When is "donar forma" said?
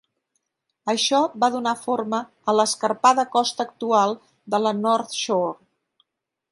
1.55-2.21